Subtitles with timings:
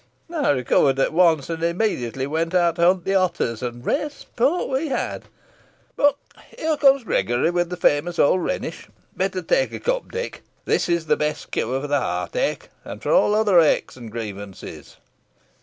[0.33, 4.67] I recovered at once, and immediately went out to hunt the otters, and rare sport
[4.67, 5.25] we had.
[5.95, 6.17] But
[6.57, 8.87] here comes Gregory with the famous old Rhenish.
[9.15, 13.11] Better take a cup, Dick; this is the best cure for the heartache, and for
[13.11, 14.97] all other aches and grievances.